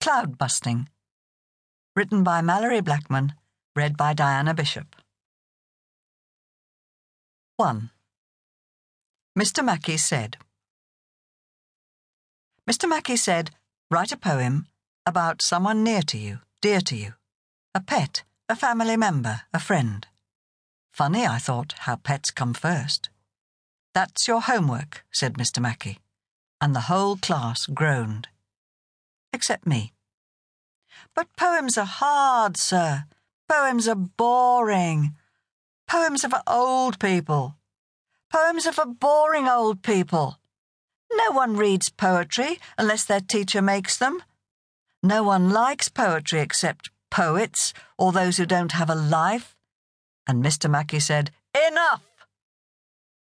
Cloud 0.00 0.38
Busting. 0.38 0.88
Written 1.94 2.24
by 2.24 2.40
Malorie 2.40 2.82
Blackman, 2.82 3.34
read 3.76 3.98
by 3.98 4.14
Diana 4.14 4.54
Bishop. 4.54 4.96
1. 7.58 7.90
Mr. 9.38 9.62
Mackey 9.62 9.98
said, 9.98 10.38
Mr. 12.68 12.88
Mackey 12.88 13.16
said, 13.16 13.50
write 13.90 14.10
a 14.10 14.16
poem 14.16 14.66
about 15.04 15.42
someone 15.42 15.84
near 15.84 16.00
to 16.00 16.16
you, 16.16 16.38
dear 16.62 16.80
to 16.80 16.96
you. 16.96 17.12
A 17.74 17.80
pet, 17.80 18.22
a 18.48 18.56
family 18.56 18.96
member, 18.96 19.42
a 19.52 19.60
friend. 19.60 20.06
Funny, 20.90 21.26
I 21.26 21.36
thought, 21.36 21.74
how 21.80 21.96
pets 21.96 22.30
come 22.30 22.54
first. 22.54 23.10
That's 23.92 24.26
your 24.26 24.40
homework, 24.40 25.04
said 25.12 25.34
Mr. 25.34 25.60
Mackey, 25.60 25.98
and 26.58 26.74
the 26.74 26.88
whole 26.88 27.18
class 27.18 27.66
groaned. 27.66 28.28
Except 29.32 29.66
me. 29.66 29.92
But 31.14 31.34
poems 31.36 31.78
are 31.78 31.84
hard, 31.84 32.56
sir. 32.56 33.04
Poems 33.48 33.88
are 33.88 33.94
boring. 33.96 35.16
Poems 35.88 36.24
are 36.24 36.30
for 36.30 36.42
old 36.46 36.98
people. 36.98 37.56
Poems 38.32 38.66
are 38.66 38.72
for 38.72 38.86
boring 38.86 39.48
old 39.48 39.82
people. 39.82 40.38
No 41.12 41.32
one 41.32 41.56
reads 41.56 41.90
poetry 41.90 42.60
unless 42.78 43.04
their 43.04 43.20
teacher 43.20 43.60
makes 43.60 43.96
them. 43.96 44.22
No 45.02 45.22
one 45.22 45.50
likes 45.50 45.88
poetry 45.88 46.40
except 46.40 46.90
poets 47.10 47.74
or 47.98 48.12
those 48.12 48.36
who 48.36 48.46
don't 48.46 48.72
have 48.72 48.90
a 48.90 48.94
life. 48.94 49.56
And 50.26 50.44
Mr. 50.44 50.70
Mackey 50.70 51.00
said, 51.00 51.32
Enough! 51.68 52.02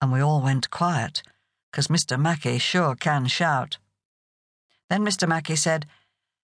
And 0.00 0.12
we 0.12 0.20
all 0.20 0.40
went 0.40 0.70
quiet, 0.70 1.22
because 1.70 1.88
Mr. 1.88 2.20
Mackey 2.20 2.58
sure 2.58 2.94
can 2.94 3.26
shout. 3.26 3.78
Then 4.92 5.06
Mr. 5.06 5.26
Mackey 5.26 5.56
said, 5.56 5.86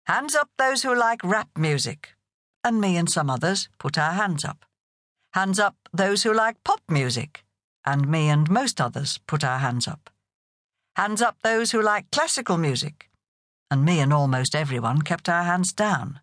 Hands 0.06 0.36
up 0.36 0.52
those 0.60 0.84
who 0.84 0.96
like 0.96 1.24
rap 1.24 1.50
music. 1.58 2.14
And 2.64 2.80
me 2.80 2.96
and 2.96 3.10
some 3.10 3.28
others 3.28 3.70
put 3.80 3.98
our 3.98 4.12
hands 4.12 4.46
up. 4.46 4.66
Hands 5.34 5.58
up 5.60 5.76
those 5.92 6.22
who 6.22 6.32
like 6.32 6.64
pop 6.64 6.80
music. 6.88 7.44
And 7.88 8.08
me 8.08 8.30
and 8.30 8.48
most 8.48 8.80
others 8.80 9.20
put 9.26 9.44
our 9.44 9.58
hands 9.58 9.88
up. 9.88 10.12
Hands 10.96 11.24
up 11.24 11.38
those 11.42 11.72
who 11.72 11.82
like 11.82 12.12
classical 12.12 12.60
music. 12.60 13.10
And 13.72 13.84
me 13.84 14.00
and 14.00 14.14
almost 14.14 14.54
everyone 14.54 15.02
kept 15.02 15.28
our 15.28 15.46
hands 15.46 15.74
down. 15.74 16.20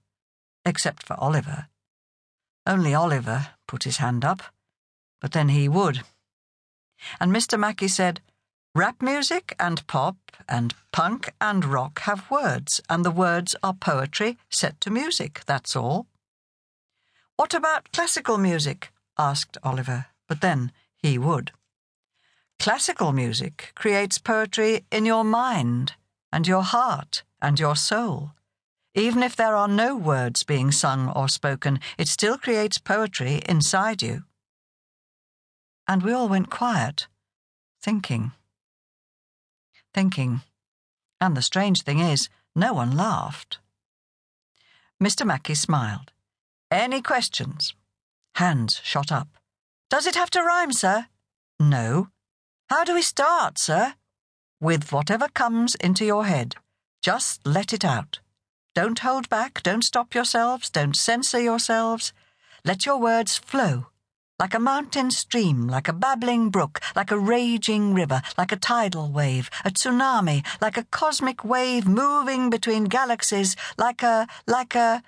Except 0.64 1.04
for 1.04 1.18
Oliver. 1.18 1.66
Only 2.64 2.94
Oliver 2.94 3.48
put 3.66 3.82
his 3.82 3.96
hand 3.96 4.24
up. 4.24 4.42
But 5.20 5.32
then 5.32 5.48
he 5.48 5.68
would. 5.68 6.02
And 7.18 7.32
Mr. 7.32 7.58
Mackey 7.58 7.88
said, 7.88 8.20
Rap 8.74 9.02
music 9.02 9.54
and 9.60 9.86
pop 9.86 10.16
and 10.48 10.74
punk 10.92 11.30
and 11.42 11.62
rock 11.62 11.98
have 12.00 12.30
words, 12.30 12.80
and 12.88 13.04
the 13.04 13.10
words 13.10 13.54
are 13.62 13.74
poetry 13.74 14.38
set 14.48 14.80
to 14.80 14.90
music, 14.90 15.42
that's 15.44 15.76
all. 15.76 16.06
What 17.36 17.52
about 17.52 17.92
classical 17.92 18.38
music? 18.38 18.90
asked 19.18 19.58
Oliver, 19.62 20.06
but 20.26 20.40
then 20.40 20.72
he 20.96 21.18
would. 21.18 21.52
Classical 22.58 23.12
music 23.12 23.72
creates 23.74 24.16
poetry 24.16 24.86
in 24.90 25.04
your 25.04 25.24
mind 25.24 25.92
and 26.32 26.48
your 26.48 26.62
heart 26.62 27.24
and 27.42 27.60
your 27.60 27.76
soul. 27.76 28.30
Even 28.94 29.22
if 29.22 29.36
there 29.36 29.54
are 29.54 29.68
no 29.68 29.94
words 29.96 30.44
being 30.44 30.72
sung 30.72 31.10
or 31.10 31.28
spoken, 31.28 31.78
it 31.98 32.08
still 32.08 32.38
creates 32.38 32.78
poetry 32.78 33.42
inside 33.46 34.00
you. 34.00 34.22
And 35.86 36.02
we 36.02 36.12
all 36.12 36.30
went 36.30 36.48
quiet, 36.48 37.06
thinking. 37.82 38.32
Thinking. 39.94 40.40
And 41.20 41.36
the 41.36 41.42
strange 41.42 41.82
thing 41.82 41.98
is, 41.98 42.28
no 42.54 42.72
one 42.72 42.96
laughed. 42.96 43.58
Mr. 45.02 45.26
Mackey 45.26 45.54
smiled. 45.54 46.12
Any 46.70 47.02
questions? 47.02 47.74
Hands 48.36 48.80
shot 48.82 49.12
up. 49.12 49.28
Does 49.90 50.06
it 50.06 50.14
have 50.14 50.30
to 50.30 50.42
rhyme, 50.42 50.72
sir? 50.72 51.06
No. 51.60 52.08
How 52.70 52.84
do 52.84 52.94
we 52.94 53.02
start, 53.02 53.58
sir? 53.58 53.94
With 54.60 54.92
whatever 54.92 55.28
comes 55.28 55.74
into 55.74 56.04
your 56.04 56.24
head. 56.24 56.56
Just 57.02 57.46
let 57.46 57.72
it 57.72 57.84
out. 57.84 58.20
Don't 58.74 59.00
hold 59.00 59.28
back, 59.28 59.62
don't 59.62 59.84
stop 59.84 60.14
yourselves, 60.14 60.70
don't 60.70 60.96
censor 60.96 61.40
yourselves. 61.40 62.12
Let 62.64 62.86
your 62.86 62.98
words 62.98 63.36
flow. 63.36 63.88
Like 64.42 64.54
a 64.54 64.58
mountain 64.58 65.12
stream, 65.12 65.68
like 65.68 65.86
a 65.86 65.92
babbling 65.92 66.50
brook, 66.50 66.80
like 66.96 67.12
a 67.12 67.16
raging 67.16 67.94
river, 67.94 68.20
like 68.36 68.50
a 68.50 68.56
tidal 68.56 69.08
wave, 69.12 69.48
a 69.64 69.70
tsunami, 69.70 70.44
like 70.60 70.76
a 70.76 70.82
cosmic 70.82 71.44
wave 71.44 71.86
moving 71.86 72.50
between 72.50 72.86
galaxies, 72.86 73.54
like 73.78 74.02
a, 74.02 74.26
like 74.48 74.74
a. 74.74 75.04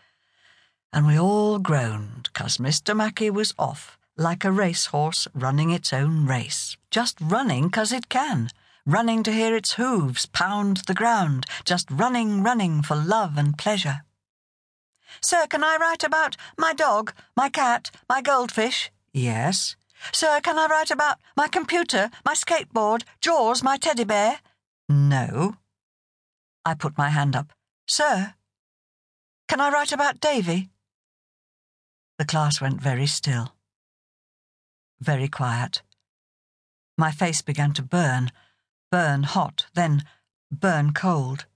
And 0.92 1.04
we 1.04 1.18
all 1.18 1.58
groaned, 1.58 2.32
'cause 2.32 2.58
Mr. 2.58 2.94
Mackey 2.94 3.28
was 3.28 3.54
off 3.58 3.98
like 4.16 4.44
a 4.44 4.52
racehorse 4.52 5.26
running 5.34 5.70
its 5.70 5.92
own 5.92 6.26
race, 6.26 6.76
just 6.92 7.16
running 7.20 7.70
'cause 7.70 7.90
it 7.90 8.08
can, 8.08 8.50
running 8.86 9.24
to 9.24 9.32
hear 9.32 9.56
its 9.56 9.72
hooves 9.72 10.26
pound 10.26 10.82
the 10.86 10.94
ground, 10.94 11.44
just 11.64 11.90
running, 11.90 12.44
running 12.44 12.82
for 12.82 12.94
love 12.94 13.36
and 13.36 13.58
pleasure. 13.58 14.04
Sir, 15.20 15.48
can 15.48 15.64
I 15.64 15.76
write 15.76 16.04
about 16.04 16.36
my 16.56 16.72
dog, 16.72 17.12
my 17.36 17.48
cat, 17.48 17.90
my 18.08 18.22
goldfish? 18.22 18.92
Yes. 19.14 19.76
Sir, 20.12 20.40
can 20.42 20.58
I 20.58 20.66
write 20.66 20.90
about 20.90 21.18
my 21.36 21.48
computer, 21.48 22.10
my 22.26 22.34
skateboard, 22.34 23.04
Jaws, 23.22 23.62
my 23.62 23.78
teddy 23.78 24.04
bear? 24.04 24.40
No. 24.88 25.56
I 26.66 26.74
put 26.74 26.98
my 26.98 27.08
hand 27.08 27.34
up. 27.34 27.54
Sir, 27.88 28.34
can 29.48 29.60
I 29.62 29.70
write 29.70 29.92
about 29.92 30.20
Davey? 30.20 30.68
The 32.18 32.26
class 32.26 32.60
went 32.60 32.82
very 32.82 33.06
still 33.06 33.54
very 35.04 35.28
quiet. 35.28 35.82
My 36.96 37.10
face 37.10 37.42
began 37.42 37.72
to 37.74 37.82
burn, 37.82 38.32
burn 38.90 39.24
hot, 39.24 39.66
then 39.74 40.04
burn 40.50 40.92
cold. 40.92 41.46